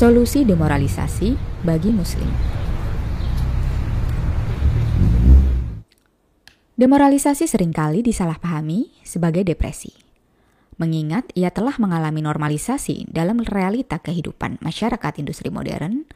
Solusi 0.00 0.48
demoralisasi 0.48 1.36
bagi 1.60 1.92
Muslim. 1.92 2.24
Demoralisasi 6.72 7.44
sering 7.44 7.68
kali 7.68 8.00
disalahpahami 8.00 8.96
sebagai 9.04 9.44
depresi. 9.44 9.92
Mengingat 10.80 11.28
ia 11.36 11.52
telah 11.52 11.76
mengalami 11.76 12.24
normalisasi 12.24 13.12
dalam 13.12 13.44
realita 13.44 14.00
kehidupan 14.00 14.64
masyarakat 14.64 15.20
industri 15.20 15.52
modern, 15.52 16.08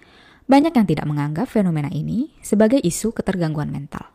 banyak 0.49 0.73
yang 0.73 0.89
tidak 0.89 1.05
menganggap 1.05 1.53
fenomena 1.53 1.93
ini 1.93 2.33
sebagai 2.41 2.81
isu 2.81 3.13
ketergangguan 3.13 3.69
mental, 3.69 4.09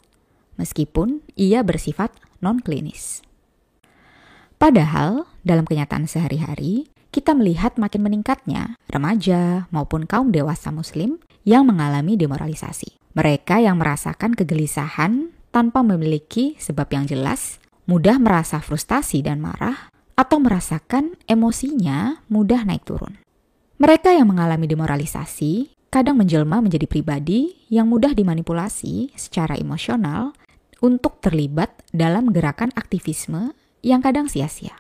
meskipun 0.58 1.22
ia 1.38 1.62
bersifat 1.62 2.10
non-klinis. 2.42 3.22
Padahal, 4.58 5.30
dalam 5.46 5.70
kenyataan 5.70 6.10
sehari-hari, 6.10 6.90
kita 7.10 7.34
melihat 7.34 7.76
makin 7.82 8.06
meningkatnya 8.06 8.78
remaja 8.90 9.66
maupun 9.74 10.06
kaum 10.06 10.30
dewasa 10.30 10.70
Muslim 10.70 11.18
yang 11.46 11.66
mengalami 11.66 12.16
demoralisasi. 12.16 12.98
Mereka 13.18 13.66
yang 13.66 13.82
merasakan 13.82 14.38
kegelisahan 14.38 15.34
tanpa 15.50 15.82
memiliki 15.82 16.54
sebab 16.62 16.86
yang 16.94 17.06
jelas, 17.10 17.58
mudah 17.90 18.22
merasa 18.22 18.62
frustasi 18.62 19.26
dan 19.26 19.42
marah, 19.42 19.90
atau 20.14 20.38
merasakan 20.38 21.16
emosinya 21.26 22.22
mudah 22.30 22.68
naik 22.68 22.86
turun. 22.86 23.18
Mereka 23.80 24.12
yang 24.12 24.28
mengalami 24.28 24.68
demoralisasi 24.68 25.72
kadang 25.90 26.20
menjelma 26.20 26.62
menjadi 26.62 26.86
pribadi 26.86 27.66
yang 27.72 27.90
mudah 27.90 28.14
dimanipulasi 28.14 29.16
secara 29.18 29.58
emosional 29.58 30.36
untuk 30.84 31.24
terlibat 31.24 31.72
dalam 31.90 32.30
gerakan 32.30 32.70
aktivisme 32.76 33.56
yang 33.82 34.04
kadang 34.04 34.28
sia-sia. 34.28 34.76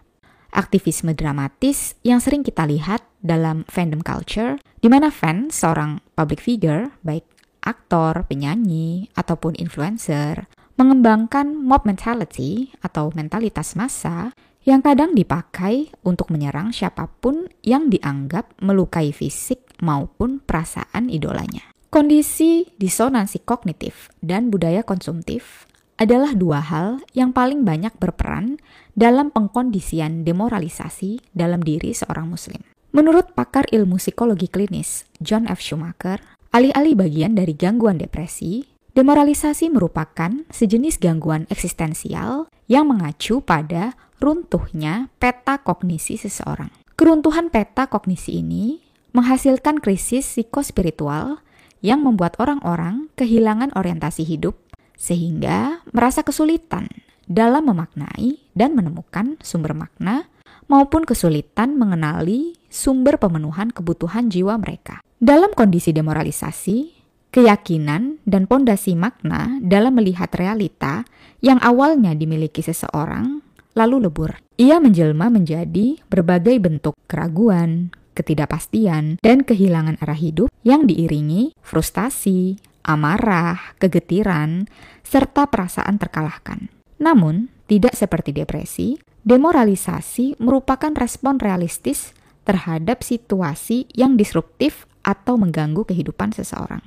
Aktivisme 0.50 1.14
dramatis 1.14 1.94
yang 2.02 2.18
sering 2.18 2.42
kita 2.42 2.66
lihat 2.66 3.06
dalam 3.22 3.68
fandom 3.70 4.02
culture, 4.02 4.58
di 4.82 4.90
mana 4.90 5.14
fans 5.14 5.62
seorang 5.62 6.02
public 6.18 6.42
figure, 6.42 6.90
baik 7.06 7.26
aktor, 7.62 8.26
penyanyi, 8.26 9.12
ataupun 9.14 9.54
influencer, 9.60 10.48
mengembangkan 10.80 11.54
mob 11.54 11.84
mentality 11.84 12.72
atau 12.80 13.12
mentalitas 13.12 13.76
massa 13.76 14.32
yang 14.64 14.80
kadang 14.80 15.12
dipakai 15.12 15.92
untuk 16.08 16.32
menyerang 16.32 16.72
siapa 16.72 17.08
pun 17.20 17.52
yang 17.64 17.92
dianggap 17.92 18.56
melukai 18.64 19.12
fisik 19.12 19.64
maupun 19.84 20.40
perasaan 20.44 21.12
idolanya. 21.12 21.68
Kondisi 21.90 22.70
disonansi 22.78 23.42
kognitif 23.44 24.14
dan 24.22 24.54
budaya 24.54 24.86
konsumtif 24.86 25.66
adalah 26.00 26.32
dua 26.32 26.64
hal 26.64 27.04
yang 27.12 27.36
paling 27.36 27.68
banyak 27.68 27.92
berperan 28.00 28.56
dalam 28.96 29.36
pengkondisian 29.36 30.24
demoralisasi 30.24 31.20
dalam 31.36 31.60
diri 31.60 31.92
seorang 31.92 32.32
muslim. 32.32 32.64
Menurut 32.96 33.36
pakar 33.36 33.68
ilmu 33.70 34.00
psikologi 34.00 34.48
klinis 34.48 35.06
John 35.20 35.46
F. 35.46 35.60
Schumacher, 35.60 36.24
alih-alih 36.56 36.96
bagian 36.98 37.36
dari 37.36 37.54
gangguan 37.54 38.00
depresi, 38.00 38.66
demoralisasi 38.96 39.70
merupakan 39.70 40.48
sejenis 40.50 40.98
gangguan 40.98 41.46
eksistensial 41.52 42.50
yang 42.72 42.90
mengacu 42.90 43.44
pada 43.44 43.94
runtuhnya 44.24 45.12
peta 45.22 45.62
kognisi 45.62 46.16
seseorang. 46.16 46.72
Keruntuhan 46.96 47.52
peta 47.52 47.92
kognisi 47.92 48.40
ini 48.40 48.82
menghasilkan 49.12 49.84
krisis 49.84 50.26
psikospiritual 50.26 51.44
yang 51.80 52.04
membuat 52.04 52.36
orang-orang 52.40 53.08
kehilangan 53.16 53.72
orientasi 53.76 54.28
hidup 54.28 54.69
sehingga 55.00 55.80
merasa 55.96 56.22
kesulitan 56.28 56.92
dalam 57.24 57.72
memaknai 57.72 58.52
dan 58.52 58.76
menemukan 58.76 59.40
sumber 59.40 59.72
makna 59.72 60.28
maupun 60.68 61.08
kesulitan 61.08 61.80
mengenali 61.80 62.60
sumber 62.68 63.16
pemenuhan 63.16 63.72
kebutuhan 63.72 64.28
jiwa 64.28 64.60
mereka. 64.60 65.00
Dalam 65.18 65.56
kondisi 65.56 65.96
demoralisasi, 65.96 67.00
keyakinan 67.32 68.20
dan 68.28 68.46
pondasi 68.46 68.94
makna 69.00 69.58
dalam 69.64 69.96
melihat 69.98 70.30
realita 70.36 71.08
yang 71.40 71.58
awalnya 71.64 72.14
dimiliki 72.14 72.60
seseorang 72.60 73.42
lalu 73.78 74.10
lebur. 74.10 74.36
Ia 74.60 74.82
menjelma 74.84 75.32
menjadi 75.32 76.02
berbagai 76.12 76.60
bentuk 76.60 76.96
keraguan, 77.08 77.96
ketidakpastian, 78.18 79.22
dan 79.24 79.38
kehilangan 79.48 79.96
arah 80.04 80.18
hidup 80.18 80.52
yang 80.68 80.84
diiringi 80.84 81.56
frustasi, 81.64 82.60
amarah, 82.84 83.76
kegetiran, 83.78 84.68
serta 85.04 85.48
perasaan 85.48 85.98
terkalahkan. 85.98 86.72
Namun, 87.00 87.50
tidak 87.70 87.96
seperti 87.96 88.36
depresi, 88.36 89.00
demoralisasi 89.24 90.40
merupakan 90.42 90.92
respon 90.96 91.40
realistis 91.40 92.12
terhadap 92.44 93.06
situasi 93.06 93.88
yang 93.94 94.18
disruptif 94.18 94.90
atau 95.06 95.38
mengganggu 95.40 95.86
kehidupan 95.86 96.34
seseorang. 96.34 96.82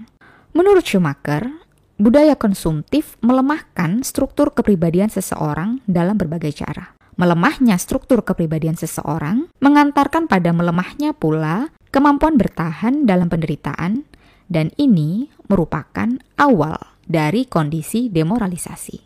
Menurut 0.53 0.85
Schumacher, 0.85 1.49
Budaya 2.03 2.35
konsumtif 2.35 3.15
melemahkan 3.23 4.03
struktur 4.03 4.51
kepribadian 4.51 5.07
seseorang 5.07 5.87
dalam 5.87 6.19
berbagai 6.19 6.51
cara. 6.51 6.99
Melemahnya 7.15 7.79
struktur 7.79 8.27
kepribadian 8.27 8.75
seseorang 8.75 9.47
mengantarkan 9.63 10.27
pada 10.27 10.51
melemahnya 10.51 11.15
pula 11.15 11.71
kemampuan 11.95 12.35
bertahan 12.35 13.07
dalam 13.07 13.31
penderitaan, 13.31 14.03
dan 14.53 14.69
ini 14.77 15.33
merupakan 15.49 16.13
awal 16.37 16.77
dari 17.09 17.49
kondisi 17.49 18.13
demoralisasi. 18.13 19.01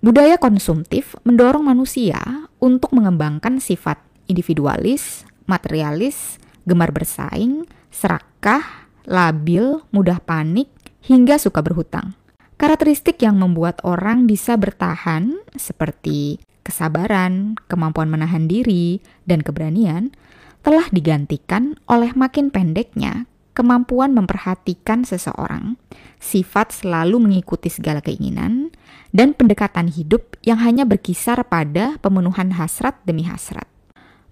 Budaya 0.00 0.40
konsumtif 0.40 1.18
mendorong 1.28 1.66
manusia 1.66 2.48
untuk 2.62 2.96
mengembangkan 2.96 3.60
sifat 3.60 4.00
individualis, 4.30 5.28
materialis, 5.44 6.40
gemar 6.64 6.94
bersaing, 6.94 7.68
serakah, 7.92 8.88
labil, 9.04 9.84
mudah 9.92 10.22
panik, 10.22 10.72
hingga 11.04 11.36
suka 11.36 11.60
berhutang. 11.60 12.16
Karakteristik 12.56 13.20
yang 13.20 13.40
membuat 13.40 13.80
orang 13.84 14.28
bisa 14.28 14.56
bertahan 14.56 15.40
seperti 15.56 16.40
kesabaran, 16.60 17.56
kemampuan 17.68 18.12
menahan 18.12 18.46
diri, 18.46 19.00
dan 19.24 19.40
keberanian 19.40 20.12
telah 20.60 20.84
digantikan 20.92 21.80
oleh 21.88 22.12
makin 22.12 22.52
pendeknya 22.52 23.24
kemampuan 23.60 24.16
memperhatikan 24.16 25.04
seseorang, 25.04 25.76
sifat 26.16 26.72
selalu 26.72 27.20
mengikuti 27.20 27.68
segala 27.68 28.00
keinginan, 28.00 28.72
dan 29.12 29.36
pendekatan 29.36 29.92
hidup 29.92 30.40
yang 30.40 30.56
hanya 30.64 30.88
berkisar 30.88 31.44
pada 31.44 32.00
pemenuhan 32.00 32.56
hasrat 32.56 32.96
demi 33.04 33.28
hasrat. 33.28 33.68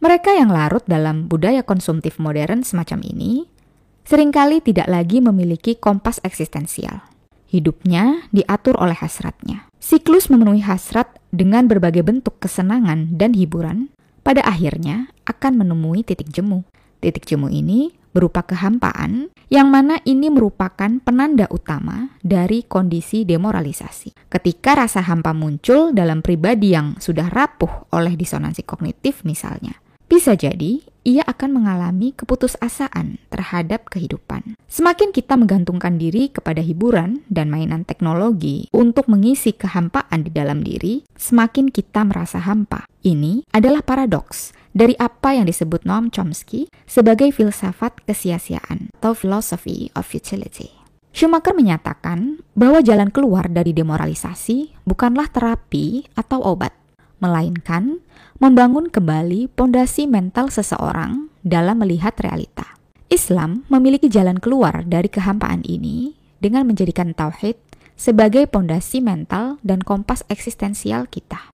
Mereka 0.00 0.32
yang 0.32 0.48
larut 0.48 0.80
dalam 0.88 1.28
budaya 1.28 1.60
konsumtif 1.60 2.16
modern 2.16 2.64
semacam 2.64 3.04
ini 3.04 3.44
sering 4.08 4.32
kali 4.32 4.64
tidak 4.64 4.88
lagi 4.88 5.20
memiliki 5.20 5.76
kompas 5.76 6.24
eksistensial. 6.24 7.04
Hidupnya 7.52 8.24
diatur 8.32 8.80
oleh 8.80 8.96
hasratnya. 8.96 9.68
Siklus 9.76 10.32
memenuhi 10.32 10.64
hasrat 10.64 11.12
dengan 11.28 11.68
berbagai 11.68 12.00
bentuk 12.00 12.40
kesenangan 12.40 13.20
dan 13.20 13.36
hiburan 13.36 13.92
pada 14.24 14.40
akhirnya 14.46 15.12
akan 15.28 15.60
menemui 15.60 16.06
titik 16.06 16.32
jemu. 16.32 16.64
Titik 16.98 17.30
jemu 17.30 17.46
ini 17.46 17.94
berupa 18.10 18.42
kehampaan, 18.42 19.30
yang 19.46 19.70
mana 19.70 20.02
ini 20.02 20.26
merupakan 20.26 20.90
penanda 20.98 21.46
utama 21.54 22.18
dari 22.18 22.66
kondisi 22.66 23.22
demoralisasi. 23.22 24.26
Ketika 24.26 24.74
rasa 24.74 25.06
hampa 25.06 25.30
muncul 25.30 25.94
dalam 25.94 26.26
pribadi 26.26 26.74
yang 26.74 26.98
sudah 26.98 27.30
rapuh 27.30 27.86
oleh 27.94 28.18
disonansi 28.18 28.66
kognitif 28.66 29.22
misalnya, 29.22 29.78
bisa 30.10 30.34
jadi 30.34 30.82
ia 31.06 31.22
akan 31.24 31.62
mengalami 31.62 32.12
keputusasaan 32.12 33.22
terhadap 33.30 33.86
kehidupan. 33.88 34.58
Semakin 34.68 35.14
kita 35.14 35.38
menggantungkan 35.38 35.96
diri 35.96 36.28
kepada 36.28 36.60
hiburan 36.60 37.24
dan 37.30 37.48
mainan 37.48 37.86
teknologi 37.86 38.68
untuk 38.74 39.08
mengisi 39.08 39.54
kehampaan 39.54 40.26
di 40.26 40.34
dalam 40.34 40.60
diri, 40.60 41.06
semakin 41.16 41.70
kita 41.70 42.04
merasa 42.04 42.42
hampa. 42.42 42.84
Ini 43.00 43.46
adalah 43.54 43.80
paradoks 43.80 44.52
dari 44.78 44.94
apa 45.02 45.34
yang 45.34 45.50
disebut 45.50 45.82
Noam 45.82 46.06
Chomsky 46.14 46.70
sebagai 46.86 47.34
filsafat 47.34 47.98
kesia-siaan 48.06 48.94
atau 49.02 49.10
philosophy 49.10 49.90
of 49.98 50.06
futility. 50.06 50.70
Schumacher 51.10 51.50
menyatakan 51.50 52.46
bahwa 52.54 52.78
jalan 52.78 53.10
keluar 53.10 53.50
dari 53.50 53.74
demoralisasi 53.74 54.86
bukanlah 54.86 55.26
terapi 55.34 56.06
atau 56.14 56.38
obat, 56.46 56.70
melainkan 57.18 57.98
membangun 58.38 58.86
kembali 58.86 59.50
pondasi 59.50 60.06
mental 60.06 60.46
seseorang 60.54 61.26
dalam 61.42 61.82
melihat 61.82 62.14
realita. 62.22 62.78
Islam 63.10 63.66
memiliki 63.66 64.06
jalan 64.06 64.38
keluar 64.38 64.86
dari 64.86 65.10
kehampaan 65.10 65.66
ini 65.66 66.14
dengan 66.38 66.70
menjadikan 66.70 67.18
tauhid 67.18 67.58
sebagai 67.98 68.46
pondasi 68.46 69.02
mental 69.02 69.58
dan 69.66 69.82
kompas 69.82 70.22
eksistensial 70.30 71.10
kita. 71.10 71.50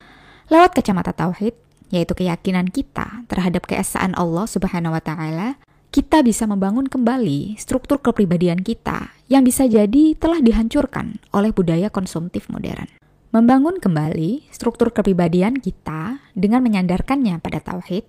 Lewat 0.53 0.77
kacamata 0.77 1.17
tauhid, 1.17 1.57
yaitu 1.95 2.19
keyakinan 2.19 2.67
kita 2.75 3.23
terhadap 3.31 3.71
keesaan 3.71 4.19
Allah 4.19 4.51
Subhanahu 4.51 4.99
wa 4.99 5.03
taala, 5.03 5.63
kita 5.95 6.27
bisa 6.27 6.51
membangun 6.51 6.91
kembali 6.91 7.55
struktur 7.55 8.03
kepribadian 8.03 8.67
kita 8.67 9.15
yang 9.31 9.47
bisa 9.47 9.71
jadi 9.71 10.19
telah 10.19 10.43
dihancurkan 10.43 11.23
oleh 11.31 11.55
budaya 11.55 11.87
konsumtif 11.87 12.51
modern. 12.51 12.91
Membangun 13.31 13.79
kembali 13.79 14.51
struktur 14.51 14.91
kepribadian 14.91 15.63
kita 15.63 16.19
dengan 16.35 16.67
menyandarkannya 16.67 17.39
pada 17.39 17.63
tauhid 17.63 18.03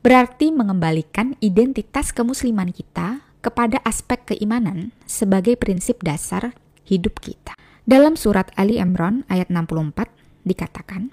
berarti 0.00 0.48
mengembalikan 0.48 1.36
identitas 1.44 2.16
kemusliman 2.16 2.72
kita 2.72 3.20
kepada 3.44 3.84
aspek 3.84 4.32
keimanan 4.32 4.96
sebagai 5.04 5.60
prinsip 5.60 6.00
dasar 6.00 6.56
hidup 6.88 7.20
kita. 7.20 7.52
Dalam 7.84 8.16
surat 8.16 8.48
Ali 8.56 8.80
Imran 8.80 9.28
ayat 9.28 9.52
64 9.52 10.08
dikatakan, 10.44 11.12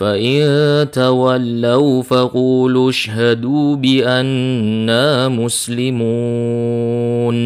فان 0.00 0.90
تولوا 0.92 2.02
فقولوا 2.02 2.90
اشهدوا 2.90 3.76
بانا 3.76 5.28
مسلمون 5.28 7.36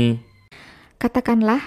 Katakanlah, 1.01 1.65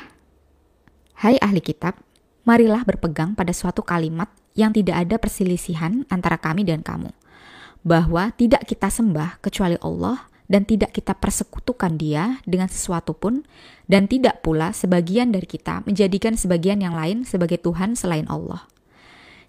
hai 1.26 1.42
ahli 1.42 1.58
kitab, 1.58 1.98
marilah 2.46 2.86
berpegang 2.86 3.34
pada 3.34 3.50
suatu 3.50 3.82
kalimat 3.82 4.30
yang 4.54 4.70
tidak 4.70 5.02
ada 5.02 5.18
perselisihan 5.18 6.06
antara 6.06 6.38
kami 6.38 6.62
dan 6.62 6.86
kamu, 6.86 7.10
bahwa 7.82 8.30
tidak 8.38 8.70
kita 8.70 8.94
sembah 8.94 9.42
kecuali 9.42 9.82
Allah 9.82 10.30
dan 10.46 10.70
tidak 10.70 10.94
kita 10.94 11.18
persekutukan 11.18 11.98
dia 11.98 12.38
dengan 12.46 12.70
sesuatu 12.70 13.16
pun, 13.16 13.42
dan 13.90 14.06
tidak 14.06 14.46
pula 14.46 14.70
sebagian 14.70 15.34
dari 15.34 15.50
kita 15.50 15.82
menjadikan 15.88 16.38
sebagian 16.38 16.84
yang 16.84 16.94
lain 16.94 17.26
sebagai 17.26 17.58
Tuhan 17.58 17.98
selain 17.98 18.30
Allah. 18.30 18.70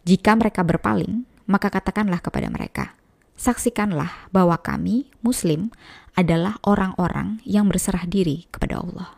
Jika 0.09 0.37
mereka 0.37 0.65
berpaling, 0.65 1.28
maka 1.50 1.74
katakanlah 1.74 2.22
kepada 2.22 2.46
mereka, 2.54 2.94
saksikanlah 3.34 4.30
bahwa 4.30 4.62
kami, 4.62 5.10
Muslim, 5.26 5.74
adalah 6.14 6.62
orang-orang 6.62 7.42
yang 7.42 7.66
berserah 7.66 8.06
diri 8.06 8.46
kepada 8.54 8.86
Allah. 8.86 9.18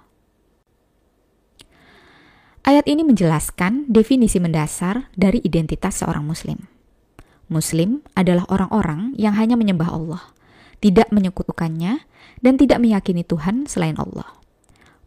Ayat 2.63 2.87
ini 2.87 3.03
menjelaskan 3.03 3.91
definisi 3.91 4.39
mendasar 4.39 5.11
dari 5.19 5.43
identitas 5.43 5.99
seorang 5.99 6.23
Muslim. 6.23 6.71
Muslim 7.51 7.99
adalah 8.15 8.47
orang-orang 8.47 9.11
yang 9.19 9.35
hanya 9.35 9.59
menyembah 9.59 9.91
Allah– 9.91 10.23
tidak 10.81 11.13
menyekutukannya, 11.13 12.03
dan 12.41 12.53
tidak 12.57 12.81
meyakini 12.81 13.21
Tuhan 13.21 13.69
selain 13.69 13.95
Allah. 14.01 14.27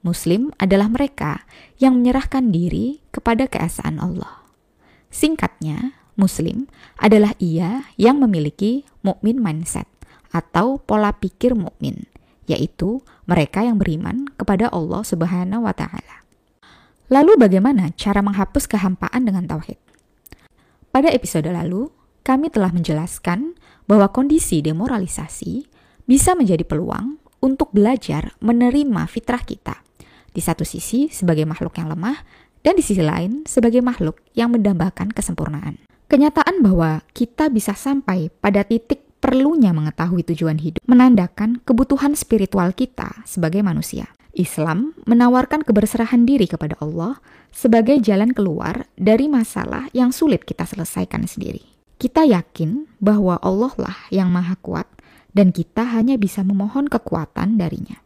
Muslim 0.06 0.54
adalah 0.62 0.86
mereka 0.86 1.42
yang 1.82 1.98
menyerahkan 1.98 2.54
diri 2.54 3.02
kepada 3.10 3.50
keesaan 3.50 3.98
Allah. 3.98 4.46
Singkatnya, 5.10 5.98
Muslim 6.14 6.70
adalah 6.98 7.34
ia 7.42 7.90
yang 7.98 8.22
memiliki 8.22 8.86
mukmin 9.02 9.42
mindset 9.42 9.86
atau 10.34 10.82
pola 10.82 11.14
pikir 11.14 11.54
mukmin, 11.54 12.06
yaitu 12.50 13.02
mereka 13.26 13.62
yang 13.62 13.78
beriman 13.78 14.26
kepada 14.34 14.70
Allah 14.70 15.02
Subhanahu 15.06 15.66
wa 15.66 15.74
taala. 15.74 16.26
Lalu 17.12 17.38
bagaimana 17.38 17.92
cara 17.94 18.24
menghapus 18.24 18.66
kehampaan 18.66 19.28
dengan 19.28 19.46
tauhid? 19.46 19.78
Pada 20.90 21.10
episode 21.10 21.46
lalu, 21.50 21.90
kami 22.24 22.48
telah 22.48 22.72
menjelaskan 22.72 23.54
bahwa 23.84 24.08
kondisi 24.08 24.64
demoralisasi 24.64 25.68
bisa 26.08 26.32
menjadi 26.32 26.64
peluang 26.64 27.20
untuk 27.44 27.70
belajar 27.76 28.32
menerima 28.40 29.04
fitrah 29.04 29.44
kita. 29.44 29.84
Di 30.32 30.40
satu 30.40 30.64
sisi 30.64 31.12
sebagai 31.12 31.44
makhluk 31.44 31.76
yang 31.76 31.92
lemah, 31.92 32.16
dan 32.64 32.80
di 32.80 32.82
sisi 32.82 33.04
lain 33.04 33.44
sebagai 33.44 33.84
makhluk 33.84 34.24
yang 34.32 34.50
mendambakan 34.56 35.12
kesempurnaan. 35.12 35.76
Kenyataan 36.04 36.60
bahwa 36.60 37.00
kita 37.16 37.48
bisa 37.48 37.72
sampai 37.72 38.28
pada 38.28 38.60
titik 38.60 39.04
perlunya 39.24 39.72
mengetahui 39.72 40.20
tujuan 40.34 40.60
hidup 40.60 40.84
menandakan 40.84 41.64
kebutuhan 41.64 42.12
spiritual 42.12 42.76
kita 42.76 43.24
sebagai 43.24 43.64
manusia. 43.64 44.12
Islam 44.34 44.92
menawarkan 45.08 45.62
keberserahan 45.62 46.26
diri 46.26 46.44
kepada 46.50 46.74
Allah 46.82 47.22
sebagai 47.54 48.02
jalan 48.02 48.34
keluar 48.34 48.84
dari 48.98 49.30
masalah 49.30 49.88
yang 49.94 50.10
sulit 50.10 50.42
kita 50.44 50.66
selesaikan 50.66 51.24
sendiri. 51.24 51.62
Kita 51.96 52.26
yakin 52.26 52.90
bahwa 52.98 53.38
Allah 53.40 53.72
lah 53.78 53.96
yang 54.10 54.28
maha 54.28 54.58
kuat 54.60 54.90
dan 55.32 55.54
kita 55.54 55.86
hanya 55.86 56.18
bisa 56.18 56.42
memohon 56.44 56.90
kekuatan 56.90 57.56
darinya. 57.56 58.02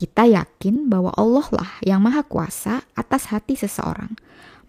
Kita 0.00 0.24
yakin 0.24 0.88
bahwa 0.88 1.12
Allah 1.18 1.44
lah 1.52 1.70
yang 1.84 2.00
maha 2.00 2.24
kuasa 2.24 2.88
atas 2.96 3.28
hati 3.28 3.58
seseorang 3.58 4.16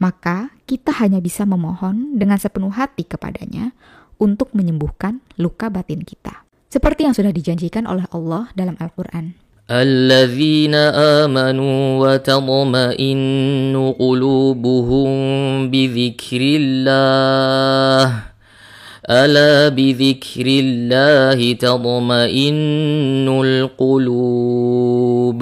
Maka 0.01 0.53
kita 0.69 0.93
hanya 1.01 1.25
bisa 1.25 1.49
memohon 1.49 2.21
dengan 2.21 2.37
sepenuh 2.37 2.73
hati 2.73 3.09
kepadanya 3.09 3.73
untuk 4.21 4.53
menyembuhkan 4.53 5.25
luka 5.41 5.73
batin 5.73 6.05
kita. 6.05 6.45
Seperti 6.69 7.09
yang 7.09 7.17
sudah 7.17 7.33
dijanjikan 7.33 7.89
oleh 7.89 8.05
Allah 8.13 8.53
dalam 8.53 8.77
Al-Quran. 8.77 9.47
الذين 9.67 10.75
آمنوا 11.27 11.79
وتطمئن 11.99 13.75
قلوبهم 13.99 15.11
بذكر 15.71 16.41
الله 16.41 18.07
ألا 19.11 19.69
بذكر 19.75 20.47
الله 20.47 21.39
تطمئن 21.59 23.27
القلوب 23.27 25.41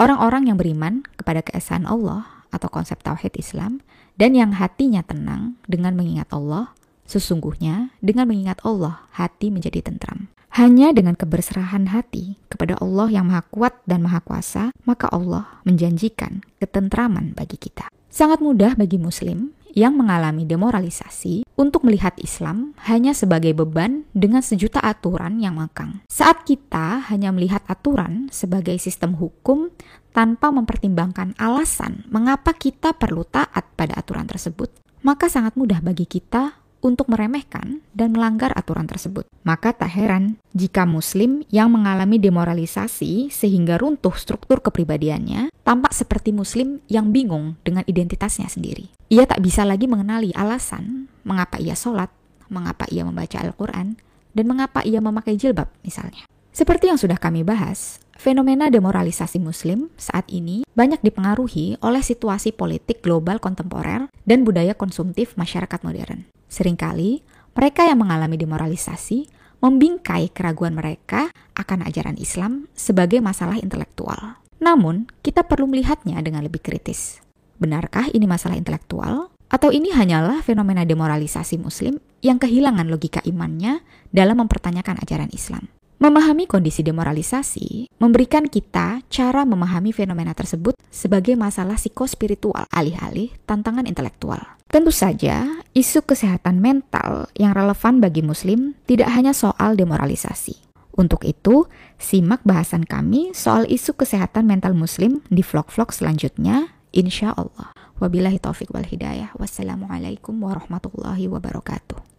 Orang-orang 0.00 0.48
yang 0.48 0.56
beriman 0.56 1.04
kepada 1.20 1.44
keesaan 1.44 1.84
Allah 1.84 2.35
atau 2.53 2.67
konsep 2.71 2.99
tauhid 3.03 3.35
Islam 3.35 3.83
dan 4.17 4.33
yang 4.33 4.55
hatinya 4.57 5.05
tenang 5.05 5.59
dengan 5.69 5.93
mengingat 5.93 6.29
Allah, 6.33 6.73
sesungguhnya 7.05 7.93
dengan 8.01 8.27
mengingat 8.29 8.61
Allah 8.65 9.05
hati 9.13 9.53
menjadi 9.53 9.85
tentram. 9.85 10.29
Hanya 10.57 10.89
dengan 10.89 11.13
keberserahan 11.13 11.93
hati 11.93 12.41
kepada 12.49 12.79
Allah 12.81 13.13
yang 13.13 13.29
Maha 13.29 13.45
Kuat 13.45 13.77
dan 13.85 14.01
Maha 14.01 14.25
Kuasa, 14.25 14.73
maka 14.89 15.05
Allah 15.13 15.61
menjanjikan 15.69 16.41
ketentraman 16.57 17.37
bagi 17.37 17.61
kita. 17.61 17.93
Sangat 18.09 18.41
mudah 18.41 18.73
bagi 18.73 18.97
Muslim 18.97 19.53
yang 19.77 19.93
mengalami 19.93 20.41
demoralisasi 20.41 21.45
untuk 21.53 21.85
melihat 21.85 22.17
Islam 22.17 22.73
hanya 22.89 23.13
sebagai 23.13 23.53
beban 23.53 24.09
dengan 24.09 24.41
sejuta 24.41 24.81
aturan 24.81 25.37
yang 25.37 25.61
mengekang. 25.61 26.01
Saat 26.09 26.49
kita 26.49 27.05
hanya 27.13 27.29
melihat 27.29 27.61
aturan 27.69 28.25
sebagai 28.33 28.73
sistem 28.81 29.13
hukum 29.13 29.69
tanpa 30.17 30.49
mempertimbangkan 30.49 31.37
alasan 31.37 32.09
mengapa 32.09 32.57
kita 32.57 32.97
perlu 32.97 33.21
taat 33.21 33.69
pada 33.77 34.01
aturan 34.01 34.25
tersebut, 34.25 34.73
maka 35.05 35.29
sangat 35.29 35.53
mudah 35.53 35.77
bagi 35.85 36.09
kita 36.09 36.57
untuk 36.81 37.09
meremehkan 37.09 37.81
dan 37.91 38.13
melanggar 38.13 38.53
aturan 38.53 38.85
tersebut. 38.85 39.25
Maka 39.43 39.73
tak 39.73 39.91
heran 39.93 40.37
jika 40.53 40.85
muslim 40.85 41.41
yang 41.49 41.73
mengalami 41.73 42.21
demoralisasi 42.21 43.33
sehingga 43.33 43.79
runtuh 43.81 44.13
struktur 44.15 44.61
kepribadiannya 44.61 45.49
tampak 45.65 45.91
seperti 45.91 46.31
muslim 46.31 46.79
yang 46.87 47.11
bingung 47.11 47.59
dengan 47.65 47.83
identitasnya 47.87 48.47
sendiri. 48.47 48.91
Ia 49.07 49.27
tak 49.27 49.43
bisa 49.43 49.63
lagi 49.63 49.87
mengenali 49.87 50.31
alasan 50.35 51.07
mengapa 51.27 51.59
ia 51.59 51.75
sholat, 51.75 52.11
mengapa 52.47 52.87
ia 52.87 53.03
membaca 53.03 53.39
Al-Quran, 53.39 53.99
dan 54.31 54.45
mengapa 54.47 54.83
ia 54.83 55.03
memakai 55.03 55.35
jilbab 55.35 55.67
misalnya. 55.83 56.23
Seperti 56.57 56.89
yang 56.89 56.97
sudah 56.97 57.21
kami 57.21 57.45
bahas, 57.45 58.01
fenomena 58.17 58.67
demoralisasi 58.67 59.39
muslim 59.39 59.93
saat 59.95 60.27
ini 60.33 60.65
banyak 60.73 60.99
dipengaruhi 61.05 61.79
oleh 61.79 62.01
situasi 62.01 62.51
politik 62.51 63.05
global 63.05 63.37
kontemporer 63.37 64.09
dan 64.25 64.43
budaya 64.43 64.73
konsumtif 64.73 65.37
masyarakat 65.37 65.79
modern. 65.85 66.27
Seringkali, 66.49 67.23
mereka 67.53 67.85
yang 67.85 68.01
mengalami 68.01 68.35
demoralisasi 68.35 69.29
membingkai 69.57 70.29
keraguan 70.33 70.77
mereka 70.77 71.33
akan 71.57 71.85
ajaran 71.89 72.17
Islam 72.21 72.69
sebagai 72.77 73.21
masalah 73.21 73.57
intelektual. 73.57 74.37
Namun, 74.61 75.09
kita 75.21 75.45
perlu 75.45 75.69
melihatnya 75.69 76.21
dengan 76.21 76.45
lebih 76.45 76.61
kritis. 76.61 77.21
Benarkah 77.57 78.09
ini 78.13 78.29
masalah 78.29 78.57
intelektual? 78.57 79.33
Atau 79.47 79.71
ini 79.71 79.95
hanyalah 79.95 80.43
fenomena 80.43 80.83
demoralisasi 80.83 81.55
muslim 81.57 82.03
yang 82.19 82.35
kehilangan 82.35 82.85
logika 82.91 83.23
imannya 83.23 83.79
dalam 84.11 84.43
mempertanyakan 84.43 84.99
ajaran 85.01 85.31
Islam? 85.31 85.71
Memahami 85.97 86.45
kondisi 86.45 86.85
demoralisasi 86.85 87.89
memberikan 87.97 88.45
kita 88.45 89.01
cara 89.09 89.41
memahami 89.49 89.89
fenomena 89.89 90.37
tersebut 90.37 90.77
sebagai 90.93 91.33
masalah 91.33 91.73
psikospiritual 91.73 92.69
alih-alih 92.69 93.33
tantangan 93.49 93.89
intelektual. 93.89 94.37
Tentu 94.69 94.93
saja, 94.93 95.57
isu 95.73 96.05
kesehatan 96.05 96.61
mental 96.61 97.33
yang 97.33 97.57
relevan 97.57 97.97
bagi 97.97 98.21
muslim 98.21 98.77
tidak 98.85 99.09
hanya 99.09 99.33
soal 99.33 99.73
demoralisasi. 99.73 100.61
Untuk 100.93 101.25
itu, 101.25 101.65
simak 101.97 102.45
bahasan 102.45 102.85
kami 102.85 103.33
soal 103.33 103.65
isu 103.65 103.97
kesehatan 103.97 104.45
mental 104.45 104.77
muslim 104.77 105.25
di 105.33 105.41
vlog-vlog 105.41 105.89
selanjutnya, 105.89 106.77
insya 106.93 107.33
Allah. 107.33 107.73
Wabillahi 107.97 108.37
taufiq 108.37 108.69
wal 108.69 108.85
hidayah. 108.85 109.33
Wassalamualaikum 109.33 110.37
warahmatullahi 110.37 111.25
wabarakatuh. 111.25 112.16